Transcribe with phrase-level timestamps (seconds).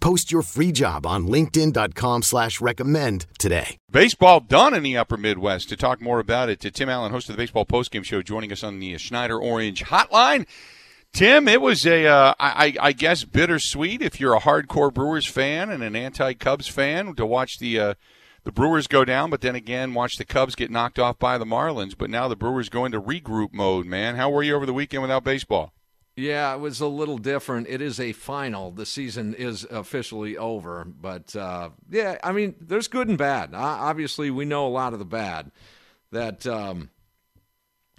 [0.00, 3.76] Post your free job on linkedin.com slash recommend today.
[3.90, 5.68] Baseball done in the upper Midwest.
[5.68, 8.50] To talk more about it, to Tim Allen, host of the Baseball Postgame Show, joining
[8.50, 10.46] us on the Schneider Orange Hotline.
[11.12, 15.68] Tim, it was a, uh, I, I guess, bittersweet if you're a hardcore Brewers fan
[15.68, 17.94] and an anti-Cubs fan to watch the uh,
[18.44, 21.44] the Brewers go down, but then again watch the Cubs get knocked off by the
[21.44, 21.98] Marlins.
[21.98, 23.86] But now the Brewers go into regroup mode.
[23.86, 25.72] Man, how were you over the weekend without baseball?
[26.20, 27.66] Yeah, it was a little different.
[27.68, 28.70] It is a final.
[28.70, 30.84] The season is officially over.
[30.84, 33.54] But uh, yeah, I mean, there's good and bad.
[33.54, 35.50] Obviously, we know a lot of the bad.
[36.12, 36.90] That um,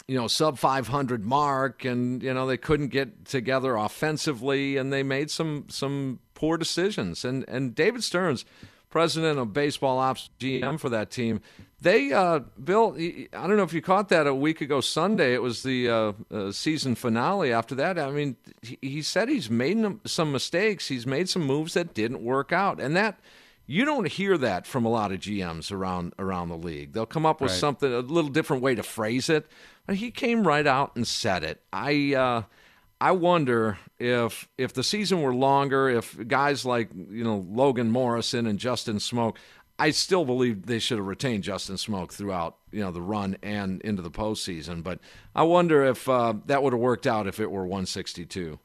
[0.07, 5.03] you know, sub 500 mark, and you know they couldn't get together offensively, and they
[5.03, 7.25] made some some poor decisions.
[7.25, 8.45] And and David Stearns,
[8.91, 11.41] president of baseball ops GM for that team,
[11.81, 15.33] they uh, Bill, I don't know if you caught that a week ago Sunday.
[15.33, 17.51] It was the uh, uh, season finale.
[17.51, 20.87] After that, I mean, he, he said he's made some mistakes.
[20.87, 23.19] He's made some moves that didn't work out, and that
[23.65, 26.93] you don't hear that from a lot of GMs around around the league.
[26.93, 27.59] They'll come up with right.
[27.59, 29.47] something a little different way to phrase it.
[29.87, 31.61] But he came right out and said it.
[31.73, 32.43] I uh,
[33.01, 38.45] I wonder if if the season were longer, if guys like you know Logan Morrison
[38.45, 39.37] and Justin Smoak,
[39.79, 43.81] I still believe they should have retained Justin Smoak throughout you know the run and
[43.81, 44.83] into the postseason.
[44.83, 44.99] But
[45.33, 48.59] I wonder if uh, that would have worked out if it were 162.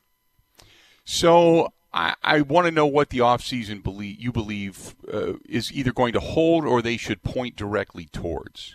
[1.07, 5.95] So I, I want to know what the offseason believe you believe uh, is either
[5.95, 8.75] going to hold or they should point directly towards.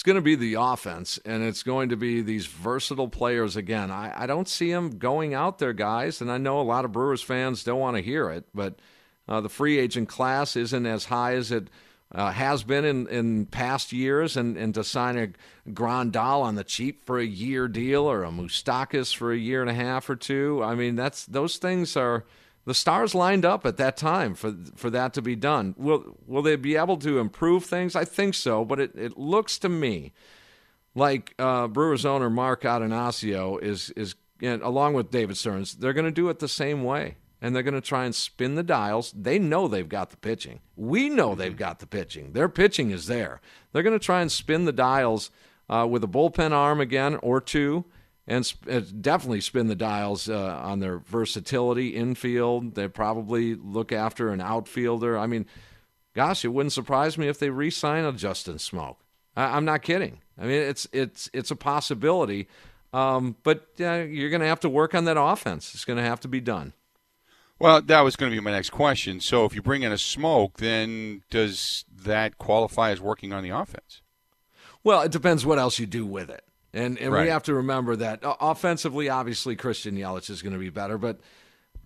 [0.00, 3.90] It's going to be the offense, and it's going to be these versatile players again.
[3.90, 6.92] I, I don't see them going out there, guys, and I know a lot of
[6.92, 8.78] Brewers fans don't want to hear it, but
[9.28, 11.68] uh, the free agent class isn't as high as it
[12.14, 16.64] uh, has been in, in past years, and, and to sign a Grandal on the
[16.64, 20.16] cheap for a year deal or a Moustakas for a year and a half or
[20.16, 20.62] two.
[20.64, 22.24] I mean, that's those things are
[22.64, 25.74] the stars lined up at that time for for that to be done.
[25.78, 27.96] Will will they be able to improve things?
[27.96, 30.12] I think so, but it, it looks to me
[30.94, 36.10] like uh, Brewers owner Mark Attanasio is is along with David Stearns, they're going to
[36.10, 39.12] do it the same way and they're going to try and spin the dials.
[39.12, 40.60] They know they've got the pitching.
[40.76, 42.32] We know they've got the pitching.
[42.32, 43.40] Their pitching is there.
[43.72, 45.30] They're going to try and spin the dials
[45.68, 47.84] uh, with a bullpen arm again or two,
[48.26, 52.74] and sp- uh, definitely spin the dials uh, on their versatility infield.
[52.74, 55.18] They probably look after an outfielder.
[55.18, 55.46] I mean,
[56.14, 58.96] gosh, it wouldn't surprise me if they re-sign a Justin Smoak.
[59.36, 60.20] I- am not kidding.
[60.38, 62.48] I mean, it's it's it's a possibility.
[62.92, 65.74] Um, but you're going to have to work on that offense.
[65.74, 66.72] It's going to have to be done.
[67.60, 69.20] Well, that was going to be my next question.
[69.20, 73.50] So, if you bring in a Smoak, then does that qualify as working on the
[73.50, 74.00] offense?
[74.82, 76.42] Well, it depends what else you do with it.
[76.72, 77.24] And, and right.
[77.24, 80.98] we have to remember that uh, offensively, obviously, Christian Yelich is going to be better,
[80.98, 81.20] but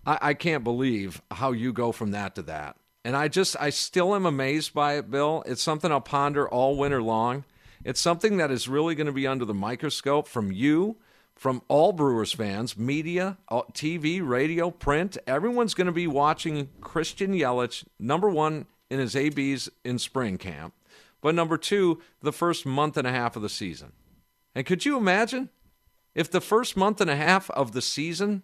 [0.05, 2.77] I, I can't believe how you go from that to that.
[3.03, 5.43] And I just, I still am amazed by it, Bill.
[5.45, 7.45] It's something I'll ponder all winter long.
[7.83, 10.97] It's something that is really going to be under the microscope from you
[11.35, 15.17] from all Brewers fans, media, uh, TV, radio, print.
[15.27, 20.73] Everyone's going to be watching Christian Yelich, number one in his ABs in spring camp,
[21.21, 23.91] but number two, the first month and a half of the season.
[24.55, 25.49] And could you imagine
[26.15, 28.43] if the first month and a half of the season,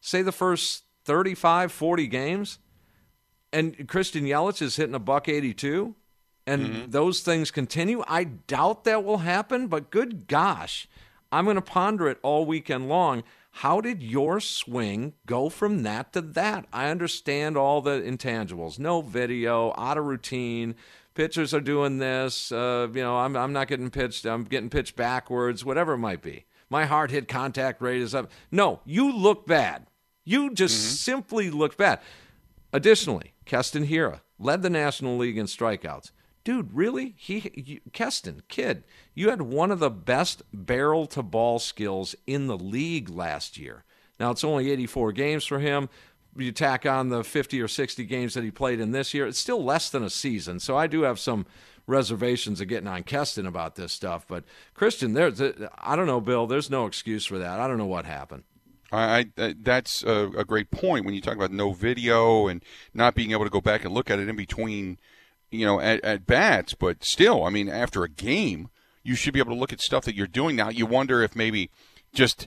[0.00, 2.58] say the first 35, 40 games,
[3.52, 5.94] and Christian Yelich is hitting a buck 82,
[6.46, 6.90] and mm-hmm.
[6.90, 8.04] those things continue?
[8.06, 10.86] I doubt that will happen, but good gosh
[11.32, 13.22] I'm going to ponder it all weekend long.
[13.50, 16.66] How did your swing go from that to that?
[16.72, 18.78] I understand all the intangibles.
[18.78, 20.74] No video, out of routine.
[21.16, 22.52] Pitchers are doing this.
[22.52, 24.26] Uh, you know, I'm, I'm not getting pitched.
[24.26, 26.44] I'm getting pitched backwards, whatever it might be.
[26.68, 28.30] My hard hit contact rate is up.
[28.52, 29.86] No, you look bad.
[30.24, 30.94] You just mm-hmm.
[30.94, 32.00] simply look bad.
[32.72, 36.10] Additionally, Keston Hiura led the National League in strikeouts.
[36.44, 37.14] dude, really?
[37.16, 38.84] He you, Keston, kid,
[39.14, 43.84] you had one of the best barrel to ball skills in the league last year.
[44.20, 45.88] Now it's only 84 games for him.
[46.36, 49.38] You tack on the 50 or 60 games that he played in this year, it's
[49.38, 50.60] still less than a season.
[50.60, 51.46] So I do have some
[51.86, 54.26] reservations of getting on Keston about this stuff.
[54.28, 54.44] But
[54.74, 56.46] Christian, there's I don't know, Bill.
[56.46, 57.60] There's no excuse for that.
[57.60, 58.44] I don't know what happened.
[58.92, 62.62] I, I that's a, a, great point when you talk about no video and
[62.94, 64.98] not being able to go back and look at it in between,
[65.50, 66.74] you know, at, at bats.
[66.74, 68.68] But still, I mean, after a game,
[69.02, 70.68] you should be able to look at stuff that you're doing now.
[70.68, 71.70] You wonder if maybe
[72.12, 72.46] just,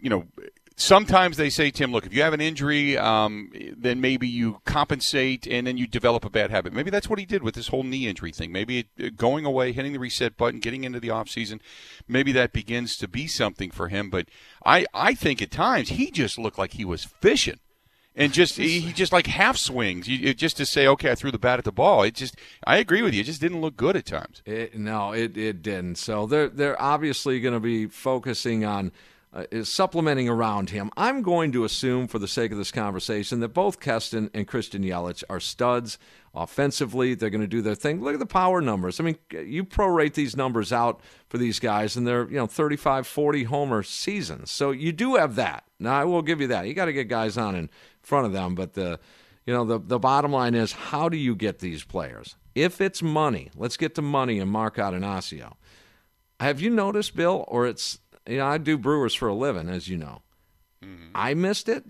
[0.00, 0.26] you know,
[0.76, 5.46] sometimes they say, Tim, look, if you have an injury, um, then maybe you compensate
[5.46, 6.72] and then you develop a bad habit.
[6.72, 8.52] Maybe that's what he did with this whole knee injury thing.
[8.52, 11.60] Maybe it, going away, hitting the reset button, getting into the offseason,
[12.06, 14.10] maybe that begins to be something for him.
[14.10, 14.28] But
[14.64, 17.60] I, I think at times he just looked like he was fishing.
[18.18, 21.38] And just he just like half swings, you, just to say, okay, I threw the
[21.38, 22.02] bat at the ball.
[22.02, 22.34] It just,
[22.66, 23.20] I agree with you.
[23.20, 24.40] It just didn't look good at times.
[24.46, 25.96] It, no, it, it didn't.
[25.96, 28.90] So they're they're obviously going to be focusing on
[29.36, 30.90] uh, is supplementing around him.
[30.96, 34.82] I'm going to assume, for the sake of this conversation, that both Keston and Christian
[34.82, 35.98] Yelich are studs
[36.34, 37.14] offensively.
[37.14, 38.02] They're going to do their thing.
[38.02, 38.98] Look at the power numbers.
[38.98, 43.06] I mean, you prorate these numbers out for these guys, and they're you know 35,
[43.06, 44.50] 40 homer seasons.
[44.50, 45.64] So you do have that.
[45.78, 46.66] Now I will give you that.
[46.66, 47.68] You got to get guys on in
[48.00, 48.98] front of them, but the
[49.44, 52.36] you know the the bottom line is how do you get these players?
[52.54, 55.56] If it's money, let's get to money and Mark Attanasio.
[56.40, 59.88] Have you noticed, Bill, or it's you know, I do Brewers for a living, as
[59.88, 60.22] you know.
[60.82, 61.10] Mm-hmm.
[61.14, 61.84] I missed it.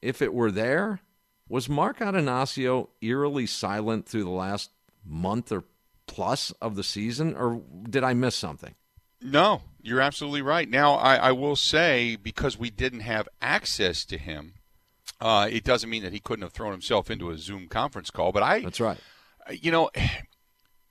[0.00, 1.00] If it were there,
[1.48, 4.70] was Mark Attanasio eerily silent through the last
[5.04, 5.64] month or
[6.06, 8.74] plus of the season, or did I miss something?
[9.20, 10.68] No, you're absolutely right.
[10.68, 14.54] Now, I, I will say because we didn't have access to him,
[15.20, 18.32] uh, it doesn't mean that he couldn't have thrown himself into a Zoom conference call.
[18.32, 18.98] But I, that's right.
[19.50, 19.90] You know,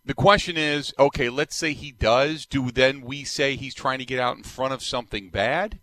[0.04, 2.46] the question is, okay, let's say he does.
[2.46, 5.80] Do then we say he's trying to get out in front of something bad?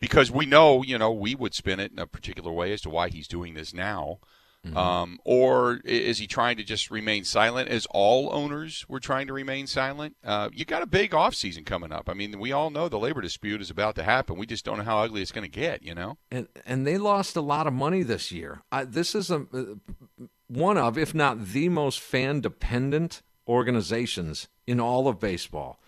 [0.00, 2.90] Because we know, you know, we would spin it in a particular way as to
[2.90, 4.18] why he's doing this now.
[4.66, 4.76] Mm-hmm.
[4.76, 9.32] Um, or is he trying to just remain silent as all owners were trying to
[9.32, 10.16] remain silent?
[10.24, 12.08] Uh, you got a big offseason coming up.
[12.08, 14.36] I mean, we all know the labor dispute is about to happen.
[14.36, 16.18] We just don't know how ugly it's going to get, you know?
[16.30, 18.62] And, and they lost a lot of money this year.
[18.72, 24.78] I, this is a, uh, one of, if not the most fan dependent organizations in
[24.78, 25.80] all of baseball.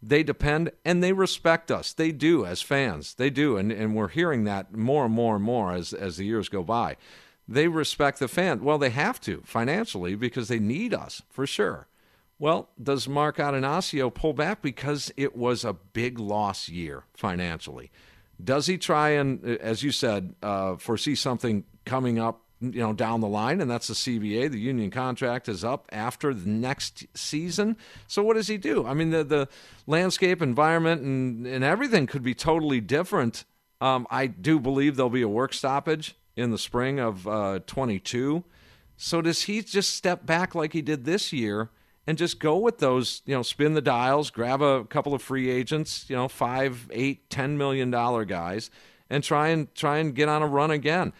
[0.00, 1.92] They depend and they respect us.
[1.92, 3.14] They do as fans.
[3.14, 3.56] They do.
[3.56, 6.62] And, and we're hearing that more and more and more as, as the years go
[6.62, 6.96] by.
[7.48, 8.62] They respect the fan.
[8.62, 11.88] Well, they have to financially because they need us for sure.
[12.38, 17.90] Well, does Mark Attanasio pull back because it was a big loss year financially?
[18.42, 23.20] Does he try and, as you said, uh, foresee something coming up you know down
[23.20, 27.76] the line and that's the CBA the union contract is up after the next season.
[28.06, 28.86] So what does he do?
[28.86, 29.48] I mean the the
[29.86, 33.44] landscape environment and and everything could be totally different.
[33.80, 38.42] Um, i do believe there'll be a work stoppage in the spring of uh, 22
[38.96, 41.70] so does he just step back like he did this year
[42.08, 45.48] and just go with those you know spin the dials grab a couple of free
[45.48, 48.68] agents you know five eight ten million dollar guys
[49.10, 51.12] and try and try and get on a run again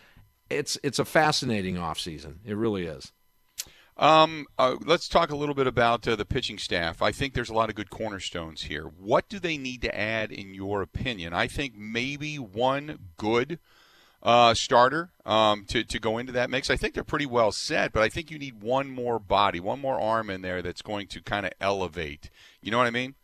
[0.50, 2.36] it's it's a fascinating offseason.
[2.44, 3.12] It really is.
[3.96, 7.02] Um, uh, let's talk a little bit about uh, the pitching staff.
[7.02, 8.84] I think there's a lot of good cornerstones here.
[8.84, 11.32] What do they need to add, in your opinion?
[11.32, 13.58] I think maybe one good
[14.22, 16.70] uh, starter um, to, to go into that mix.
[16.70, 19.80] I think they're pretty well set, but I think you need one more body, one
[19.80, 22.30] more arm in there that's going to kind of elevate.
[22.62, 23.16] You know what I mean?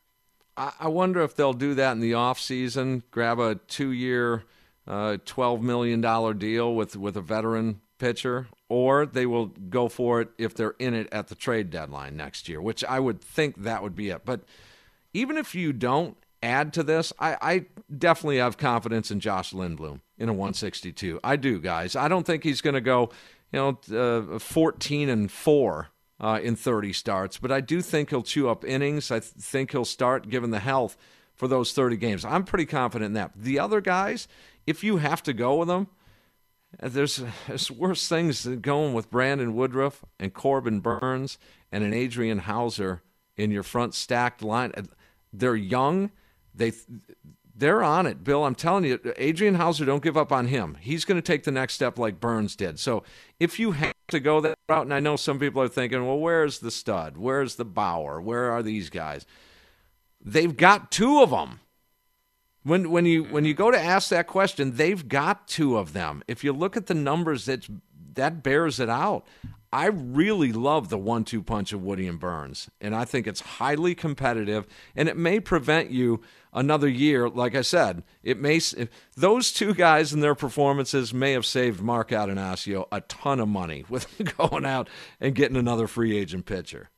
[0.56, 3.04] I, I wonder if they'll do that in the off season.
[3.12, 4.42] Grab a two year
[4.86, 6.00] uh, $12 million
[6.38, 10.94] deal with, with a veteran pitcher, or they will go for it if they're in
[10.94, 14.24] it at the trade deadline next year, which I would think that would be it.
[14.24, 14.42] But
[15.12, 17.64] even if you don't add to this, I, I
[17.96, 21.20] definitely have confidence in Josh Lindblom in a 162.
[21.24, 21.96] I do, guys.
[21.96, 23.10] I don't think he's going to go,
[23.52, 25.88] you know, uh, 14 and 4
[26.20, 29.10] uh, in 30 starts, but I do think he'll chew up innings.
[29.10, 30.96] I th- think he'll start given the health
[31.34, 32.24] for those 30 games.
[32.24, 33.32] I'm pretty confident in that.
[33.34, 34.28] The other guys,
[34.66, 35.88] if you have to go with them,
[36.82, 41.38] uh, there's, there's worse things than going with Brandon Woodruff and Corbin Burnes
[41.70, 43.02] and an Adrian Houser
[43.36, 44.72] in your front stacked line.
[44.76, 44.82] Uh,
[45.32, 46.10] they're young.
[46.54, 46.72] They
[47.56, 48.44] they're on it, Bill.
[48.44, 50.76] I'm telling you, Adrian Houser, don't give up on him.
[50.80, 52.80] He's going to take the next step like Burnes did.
[52.80, 53.04] So
[53.38, 56.18] if you have to go that route, and I know some people are thinking, well,
[56.18, 57.16] where's the stud?
[57.16, 58.20] Where's the Bauer?
[58.20, 59.24] Where are these guys?
[60.20, 61.60] They've got two of them.
[62.64, 66.22] When when you when you go to ask that question, they've got two of them.
[66.26, 67.68] If you look at the numbers, that
[68.14, 69.26] that bears it out.
[69.74, 73.40] I really love the one two punch of Woody and Burnes, and I think it's
[73.40, 77.28] highly competitive, and it may prevent you another year.
[77.28, 78.60] Like I said, it may
[79.16, 83.84] those two guys and their performances may have saved Mark Attanasio a ton of money
[83.90, 84.06] with
[84.38, 84.88] going out
[85.20, 86.88] and getting another free agent pitcher.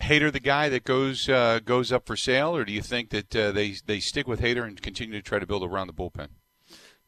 [0.00, 3.34] Hader the guy that goes uh, goes up for sale, or do you think that
[3.34, 6.28] uh, they they stick with Hader and continue to try to build around the bullpen?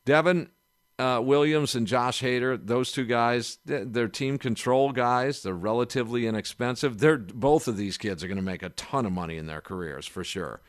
[0.05, 0.49] Devin,
[0.99, 5.43] uh, Williams and Josh Hader, those two guys, they're team control guys.
[5.43, 6.99] They're relatively inexpensive.
[6.99, 9.61] They're both of these kids are going to make a ton of money in their
[9.61, 10.61] careers for sure.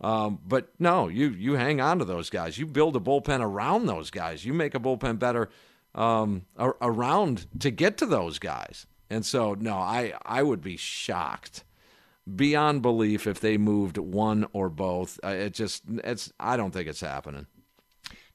[0.00, 2.58] Um, but no, you you hang on to those guys.
[2.58, 4.44] You build a bullpen around those guys.
[4.44, 5.50] You make a bullpen better
[5.94, 8.86] um, around to get to those guys.
[9.10, 11.64] And so, no, I I would be shocked
[12.36, 15.18] beyond belief if they moved one or both.
[15.24, 17.46] Uh, it just it's I don't think it's happening.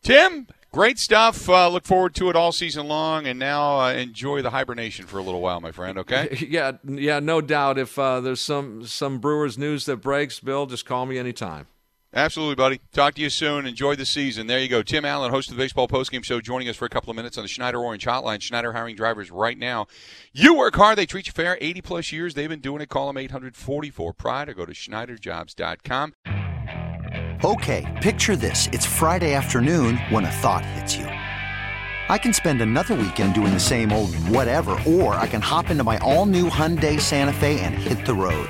[0.03, 1.50] Tim, great stuff.
[1.50, 5.17] Uh, look forward to it all season long, and now uh, enjoy the hibernation for
[5.17, 5.98] a little while, my friend.
[5.98, 6.46] Okay?
[6.48, 7.79] yeah, yeah, no doubt.
[7.79, 11.67] If uh, there's some some Brewers news that breaks, Bill, just call me anytime.
[12.15, 12.79] Absolutely, buddy.
[12.93, 13.65] Talk to you soon.
[13.65, 14.48] Enjoy the season.
[14.48, 14.81] There you go.
[14.81, 17.38] Tim Allen, host of the Baseball Postgame Show, joining us for a couple of minutes
[17.38, 18.41] on the Schneider Orange Hotline.
[18.41, 19.88] Schneider hiring drivers right now.
[20.31, 21.57] You work hard, they treat you fair.
[21.60, 22.88] 80 plus years they've been doing it.
[22.88, 26.13] Call them 844 Pride or go to SchneiderJobs.com.
[27.43, 28.69] Okay, picture this.
[28.72, 31.05] It's Friday afternoon when a thought hits you.
[31.05, 35.84] I can spend another weekend doing the same old whatever, or I can hop into
[35.84, 38.50] my all new Hyundai Santa Fe and hit the road.